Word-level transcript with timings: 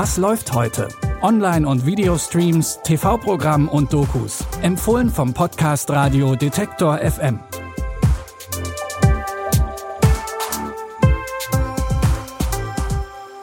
Was 0.00 0.16
läuft 0.16 0.52
heute? 0.52 0.86
Online- 1.22 1.66
und 1.66 1.84
Videostreams, 1.84 2.78
TV-Programm 2.84 3.68
und 3.68 3.92
Dokus. 3.92 4.44
Empfohlen 4.62 5.10
vom 5.10 5.34
Podcast 5.34 5.90
Radio 5.90 6.36
Detektor 6.36 6.98
FM. 6.98 7.40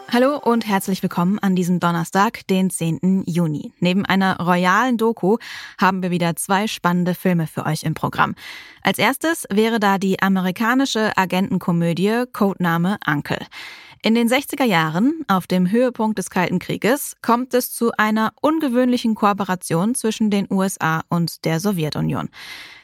Hallo 0.09 0.37
und 0.37 0.65
herzlich 0.65 1.03
willkommen 1.03 1.39
an 1.39 1.57
diesem 1.57 1.81
Donnerstag, 1.81 2.47
den 2.47 2.69
10. 2.69 3.25
Juni. 3.25 3.73
Neben 3.81 4.05
einer 4.05 4.39
royalen 4.39 4.97
Doku 4.97 5.35
haben 5.77 6.01
wir 6.01 6.09
wieder 6.09 6.37
zwei 6.37 6.67
spannende 6.67 7.15
Filme 7.15 7.47
für 7.47 7.65
euch 7.65 7.83
im 7.83 7.95
Programm. 7.95 8.33
Als 8.81 8.97
erstes 8.97 9.45
wäre 9.51 9.81
da 9.81 9.97
die 9.97 10.21
amerikanische 10.21 11.17
Agentenkomödie 11.17 12.23
Codename 12.31 12.97
Uncle. 13.05 13.45
In 14.05 14.13
den 14.13 14.29
60er 14.29 14.65
Jahren, 14.65 15.25
auf 15.27 15.47
dem 15.47 15.71
Höhepunkt 15.71 16.19
des 16.19 16.29
Kalten 16.29 16.59
Krieges, 16.59 17.15
kommt 17.23 17.55
es 17.55 17.73
zu 17.73 17.91
einer 17.97 18.33
ungewöhnlichen 18.39 19.15
Kooperation 19.15 19.95
zwischen 19.95 20.29
den 20.29 20.45
USA 20.51 21.01
und 21.09 21.43
der 21.43 21.59
Sowjetunion. 21.59 22.29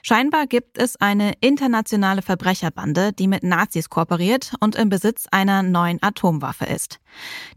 Scheinbar 0.02 0.48
gibt 0.48 0.79
es 0.79 0.99
eine 0.99 1.34
internationale 1.39 2.23
Verbrecherbande, 2.23 3.13
die 3.13 3.27
mit 3.27 3.43
Nazis 3.43 3.91
kooperiert 3.91 4.55
und 4.62 4.76
im 4.76 4.89
Besitz 4.89 5.27
einer 5.29 5.62
neuen 5.62 6.02
Atomwaffe 6.02 6.65
ist. 6.65 6.99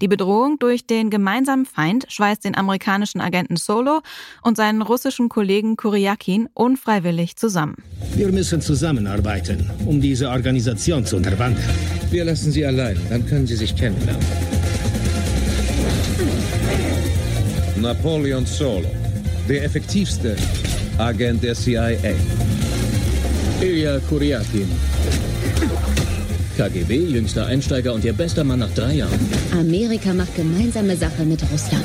Die 0.03 0.09
Bedrohung 0.09 0.59
durch 0.59 0.87
den 0.87 1.09
gemeinsamen 1.09 1.65
Feind 1.65 2.05
schweißt 2.11 2.45
den 2.45 2.59
amerikanischen 2.59 3.23
Agenten 3.23 3.57
Solo 3.57 4.03
und 4.43 4.59
seinen 4.59 4.83
russischen 4.83 5.31
Kollegen 5.31 5.77
Kuryakin 5.77 6.51
unfreiwillig 6.53 7.37
zusammen. 7.37 7.77
Wir 8.17 8.31
müssen 8.31 8.61
zusammenarbeiten, 8.61 9.69
um 9.87 10.01
diese 10.01 10.29
Organisation 10.29 11.05
zu 11.05 11.17
unterwandern. 11.17 11.65
Wir 12.11 12.25
lassen 12.25 12.53
Sie 12.53 12.65
allein, 12.65 12.97
dann 13.11 13.27
können 13.27 13.47
Sie 13.47 13.57
sich 13.57 13.75
kennenlernen. 13.75 14.25
Napoleon 17.77 18.47
Solo, 18.47 18.89
der 19.49 19.65
effektivste 19.65 20.37
Agent 20.97 21.43
der 21.43 21.55
CIA. 21.55 22.15
Ilya 23.61 23.99
Kuryakin. 24.09 24.69
KGB, 26.57 26.95
jüngster 26.95 27.47
Einsteiger 27.47 27.93
und 27.95 28.05
ihr 28.05 28.13
bester 28.13 28.45
Mann 28.45 28.61
nach 28.61 28.73
drei 28.75 28.95
Jahren. 28.95 29.19
Amerika 29.53 30.15
macht 30.15 30.37
gemeinsame 30.37 30.97
Sache 30.97 31.25
mit 31.25 31.43
Russland. 31.53 31.85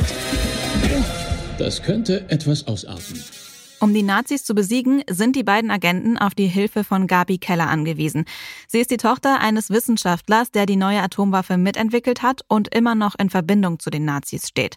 Das 1.58 1.81
könnte 1.81 2.23
etwas 2.30 2.68
ausarten. 2.68 3.20
Um 3.81 3.94
die 3.94 4.03
Nazis 4.03 4.44
zu 4.44 4.53
besiegen, 4.53 5.03
sind 5.09 5.38
die 5.38 5.44
beiden 5.44 5.72
Agenten 5.72 6.17
auf 6.17 6.35
die 6.35 6.47
Hilfe 6.47 6.83
von 6.83 7.08
Gabi 7.08 7.38
Keller 7.38 7.69
angewiesen. 7.69 8.25
Sie 8.67 8.80
ist 8.80 8.91
die 8.91 8.97
Tochter 8.97 9.39
eines 9.39 9.69
Wissenschaftlers, 9.69 10.52
der 10.52 10.66
die 10.66 10.75
neue 10.75 11.02
Atomwaffe 11.02 11.58
mitentwickelt 11.58 12.22
hat 12.22 12.41
und 12.50 12.73
immer 12.75 12.94
noch 12.94 13.16
in 13.17 13.30
Verbindung 13.30 13.80
zu 13.80 13.89
den 13.89 14.03
Nazis 14.03 14.50
steht. 14.50 14.75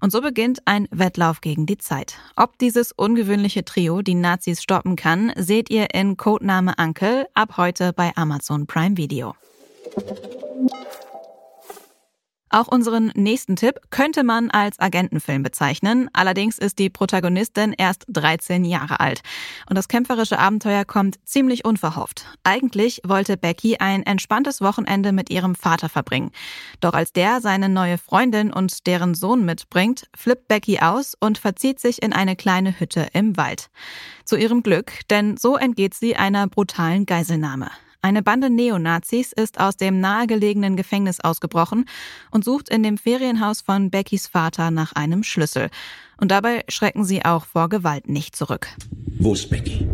Und 0.00 0.12
so 0.12 0.20
beginnt 0.20 0.60
ein 0.66 0.86
Wettlauf 0.92 1.40
gegen 1.40 1.66
die 1.66 1.78
Zeit. 1.78 2.16
Ob 2.36 2.56
dieses 2.58 2.92
ungewöhnliche 2.92 3.64
Trio 3.64 4.02
die 4.02 4.14
Nazis 4.14 4.62
stoppen 4.62 4.94
kann, 4.94 5.32
seht 5.36 5.68
ihr 5.68 5.92
in 5.92 6.16
Codename 6.16 6.74
Uncle 6.78 7.26
ab 7.34 7.56
heute 7.56 7.92
bei 7.92 8.12
Amazon 8.14 8.66
Prime 8.66 8.96
Video. 8.96 9.34
Auch 12.54 12.68
unseren 12.68 13.10
nächsten 13.16 13.56
Tipp 13.56 13.80
könnte 13.90 14.22
man 14.22 14.48
als 14.48 14.78
Agentenfilm 14.78 15.42
bezeichnen. 15.42 16.08
Allerdings 16.12 16.56
ist 16.56 16.78
die 16.78 16.88
Protagonistin 16.88 17.74
erst 17.76 18.04
13 18.06 18.64
Jahre 18.64 19.00
alt. 19.00 19.22
Und 19.68 19.76
das 19.76 19.88
kämpferische 19.88 20.38
Abenteuer 20.38 20.84
kommt 20.84 21.18
ziemlich 21.24 21.64
unverhofft. 21.64 22.26
Eigentlich 22.44 23.00
wollte 23.04 23.36
Becky 23.36 23.78
ein 23.78 24.04
entspanntes 24.04 24.60
Wochenende 24.60 25.10
mit 25.10 25.30
ihrem 25.30 25.56
Vater 25.56 25.88
verbringen. 25.88 26.30
Doch 26.78 26.92
als 26.92 27.12
der 27.12 27.40
seine 27.40 27.68
neue 27.68 27.98
Freundin 27.98 28.52
und 28.52 28.86
deren 28.86 29.16
Sohn 29.16 29.44
mitbringt, 29.44 30.06
flippt 30.14 30.46
Becky 30.46 30.78
aus 30.78 31.16
und 31.18 31.38
verzieht 31.38 31.80
sich 31.80 32.04
in 32.04 32.12
eine 32.12 32.36
kleine 32.36 32.78
Hütte 32.78 33.08
im 33.14 33.36
Wald. 33.36 33.68
Zu 34.24 34.36
ihrem 34.36 34.62
Glück, 34.62 34.92
denn 35.10 35.36
so 35.36 35.56
entgeht 35.56 35.94
sie 35.94 36.14
einer 36.14 36.46
brutalen 36.46 37.04
Geiselnahme. 37.04 37.68
Eine 38.04 38.22
Bande 38.22 38.50
Neonazis 38.50 39.32
ist 39.32 39.58
aus 39.58 39.78
dem 39.78 39.98
nahegelegenen 39.98 40.76
Gefängnis 40.76 41.20
ausgebrochen 41.20 41.86
und 42.30 42.44
sucht 42.44 42.68
in 42.68 42.82
dem 42.82 42.98
Ferienhaus 42.98 43.62
von 43.62 43.88
Beckys 43.88 44.26
Vater 44.26 44.70
nach 44.70 44.92
einem 44.92 45.22
Schlüssel. 45.22 45.70
Und 46.18 46.30
dabei 46.30 46.64
schrecken 46.68 47.06
sie 47.06 47.24
auch 47.24 47.46
vor 47.46 47.70
Gewalt 47.70 48.06
nicht 48.06 48.36
zurück. 48.36 48.68
Wo 49.18 49.32
ist 49.32 49.48
Becky? 49.48 49.88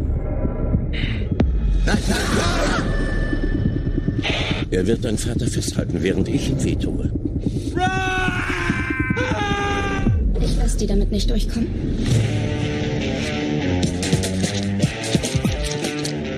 Er 4.72 4.86
wird 4.88 5.04
deinen 5.04 5.18
Vater 5.18 5.46
festhalten, 5.46 6.02
während 6.02 6.26
ich 6.26 6.50
ihm 6.50 6.64
wehtue. 6.64 7.12
Ich 10.40 10.56
lasse 10.56 10.78
die 10.78 10.86
damit 10.88 11.12
nicht 11.12 11.30
durchkommen. 11.30 11.68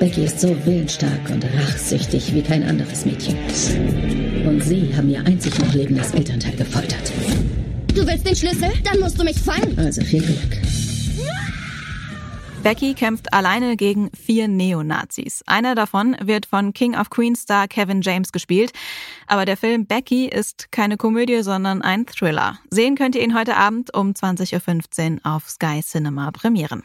Becky 0.02 0.24
ist 0.24 0.40
so 0.40 0.48
willensstark 0.66 1.30
und 1.30 1.44
rachsüchtig 1.44 2.34
wie 2.34 2.42
kein 2.42 2.64
anderes 2.64 3.06
Mädchen. 3.06 3.38
Und 4.44 4.60
sie 4.60 4.92
haben 4.96 5.08
ihr 5.08 5.24
einzig 5.24 5.56
noch 5.60 5.72
lebendes 5.74 6.10
Elternteil 6.10 6.56
gefoltert. 6.56 7.12
Du 7.94 8.04
willst 8.04 8.26
den 8.26 8.34
Schlüssel? 8.34 8.72
Dann 8.82 8.98
musst 8.98 9.16
du 9.20 9.22
mich 9.22 9.38
fangen. 9.38 9.78
Also 9.78 10.02
viel 10.02 10.22
Glück. 10.22 10.58
Becky 12.64 12.94
kämpft 12.94 13.32
alleine 13.32 13.76
gegen 13.76 14.10
vier 14.10 14.48
Neonazis. 14.48 15.44
Einer 15.46 15.76
davon 15.76 16.16
wird 16.20 16.46
von 16.46 16.72
King 16.72 16.96
of 16.96 17.08
Queens 17.08 17.42
Star 17.42 17.68
Kevin 17.68 18.02
James 18.02 18.32
gespielt. 18.32 18.72
Aber 19.28 19.44
der 19.44 19.56
Film 19.56 19.86
Becky 19.86 20.26
ist 20.26 20.72
keine 20.72 20.96
Komödie, 20.96 21.44
sondern 21.44 21.80
ein 21.80 22.06
Thriller. 22.06 22.58
Sehen 22.70 22.96
könnt 22.96 23.14
ihr 23.14 23.22
ihn 23.22 23.38
heute 23.38 23.54
Abend 23.54 23.94
um 23.94 24.10
20.15 24.10 25.12
Uhr 25.12 25.18
auf 25.22 25.48
Sky 25.48 25.80
Cinema 25.80 26.32
premieren. 26.32 26.82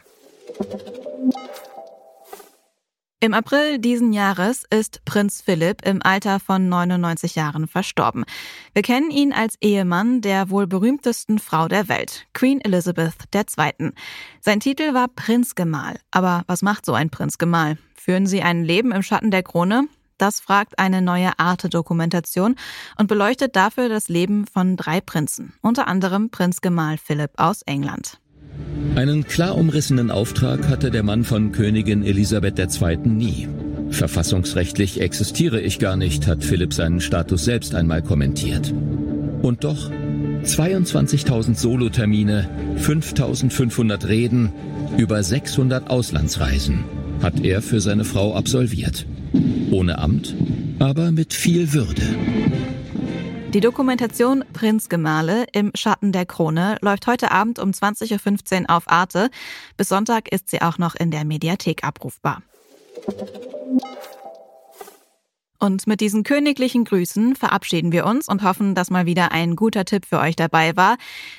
Im 3.20 3.34
April 3.34 3.80
diesen 3.80 4.12
Jahres 4.12 4.62
ist 4.70 5.04
Prinz 5.04 5.42
Philipp 5.42 5.84
im 5.84 6.00
Alter 6.04 6.38
von 6.38 6.68
99 6.68 7.34
Jahren 7.34 7.66
verstorben. 7.66 8.24
Wir 8.74 8.82
kennen 8.82 9.10
ihn 9.10 9.32
als 9.32 9.56
Ehemann 9.60 10.20
der 10.20 10.50
wohl 10.50 10.68
berühmtesten 10.68 11.40
Frau 11.40 11.66
der 11.66 11.88
Welt, 11.88 12.26
Queen 12.32 12.60
Elizabeth 12.60 13.14
II. 13.34 13.90
Sein 14.40 14.60
Titel 14.60 14.94
war 14.94 15.08
Prinzgemahl. 15.08 15.98
Aber 16.12 16.44
was 16.46 16.62
macht 16.62 16.86
so 16.86 16.92
ein 16.92 17.10
Prinzgemahl? 17.10 17.76
Führen 17.96 18.26
Sie 18.26 18.40
ein 18.40 18.62
Leben 18.62 18.92
im 18.92 19.02
Schatten 19.02 19.32
der 19.32 19.42
Krone? 19.42 19.88
Das 20.16 20.38
fragt 20.38 20.78
eine 20.78 21.02
neue 21.02 21.36
Arte-Dokumentation 21.40 22.54
und 22.98 23.08
beleuchtet 23.08 23.56
dafür 23.56 23.88
das 23.88 24.08
Leben 24.08 24.46
von 24.46 24.76
drei 24.76 25.00
Prinzen, 25.00 25.54
unter 25.60 25.88
anderem 25.88 26.30
Prinzgemahl 26.30 26.98
Philipp 26.98 27.32
aus 27.36 27.62
England. 27.62 28.20
Einen 28.94 29.26
klar 29.26 29.56
umrissenen 29.56 30.10
Auftrag 30.10 30.68
hatte 30.68 30.90
der 30.90 31.02
Mann 31.02 31.24
von 31.24 31.52
Königin 31.52 32.04
Elisabeth 32.04 32.58
II. 32.58 32.96
nie. 33.04 33.48
Verfassungsrechtlich 33.90 35.00
existiere 35.00 35.60
ich 35.60 35.78
gar 35.78 35.96
nicht, 35.96 36.26
hat 36.26 36.44
Philipp 36.44 36.74
seinen 36.74 37.00
Status 37.00 37.44
selbst 37.44 37.74
einmal 37.74 38.02
kommentiert. 38.02 38.72
Und 39.42 39.64
doch 39.64 39.90
22.000 40.44 41.54
Solotermine, 41.54 42.48
5.500 42.78 44.08
Reden, 44.08 44.52
über 44.96 45.22
600 45.22 45.90
Auslandsreisen 45.90 46.84
hat 47.22 47.44
er 47.44 47.62
für 47.62 47.80
seine 47.80 48.04
Frau 48.04 48.34
absolviert. 48.34 49.06
Ohne 49.70 49.98
Amt, 49.98 50.34
aber 50.78 51.12
mit 51.12 51.32
viel 51.32 51.72
Würde. 51.72 52.02
Die 53.54 53.60
Dokumentation 53.60 54.44
Prinzgemahle 54.52 55.46
im 55.52 55.70
Schatten 55.74 56.12
der 56.12 56.26
Krone 56.26 56.76
läuft 56.82 57.06
heute 57.06 57.30
Abend 57.30 57.58
um 57.58 57.70
20.15 57.70 58.62
Uhr 58.62 58.76
auf 58.76 58.82
Arte. 58.88 59.30
Bis 59.78 59.88
Sonntag 59.88 60.30
ist 60.30 60.50
sie 60.50 60.60
auch 60.60 60.76
noch 60.76 60.94
in 60.94 61.10
der 61.10 61.24
Mediathek 61.24 61.82
abrufbar. 61.82 62.42
Und 65.60 65.88
mit 65.88 66.00
diesen 66.00 66.22
königlichen 66.22 66.84
Grüßen 66.84 67.34
verabschieden 67.34 67.90
wir 67.90 68.06
uns 68.06 68.28
und 68.28 68.44
hoffen, 68.44 68.76
dass 68.76 68.90
mal 68.90 69.06
wieder 69.06 69.32
ein 69.32 69.56
guter 69.56 69.84
Tipp 69.84 70.06
für 70.06 70.20
euch 70.20 70.36
dabei 70.36 70.76
war. 70.76 70.96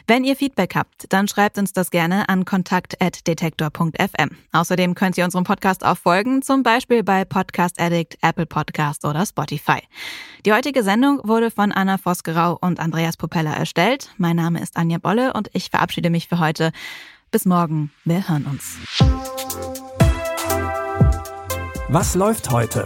Wenn 0.08 0.26
ihr 0.26 0.36
Feedback 0.36 0.76
habt, 0.76 1.06
dann 1.14 1.30
schreibt 1.30 1.58
uns 1.58 1.72
das 1.72 1.90
gerne 1.90 2.28
an 2.28 2.44
kontakt.detektor.fm. 2.44 4.32
Außerdem 4.52 4.94
könnt 4.96 5.18
ihr 5.18 5.24
unserem 5.24 5.46
Podcast 5.46 5.86
auch 5.86 5.98
folgen, 5.98 6.42
zum 6.42 6.64
Beispiel 6.64 7.04
bei 7.04 7.24
Podcast 7.24 7.80
Addict, 7.80 8.18
Apple 8.22 8.46
Podcast 8.46 9.06
oder 9.06 9.26
Spotify. 9.26 9.80
Die 10.46 10.52
heutige 10.52 10.84
Sendung 10.84 11.22
wurde 11.24 11.50
von 11.50 11.72
Anna 11.72 11.98
Vosgerau 11.98 12.58
und 12.60 12.82
Andreas 12.82 13.16
Popella 13.16 13.54
erstellt. 13.54 14.10
Mein 14.18 14.36
Name 14.36 14.62
ist 14.62 14.76
Anja 14.76 14.98
Bolle 14.98 15.32
und 15.32 15.50
ich 15.54 15.70
verabschiede 15.70 16.10
mich 16.10 16.28
für 16.28 16.40
heute. 16.40 16.72
Bis 17.32 17.46
morgen. 17.46 17.92
Wir 18.04 18.28
hören 18.28 18.46
uns. 18.46 18.78
Was 21.88 22.16
läuft 22.16 22.52
heute? 22.52 22.86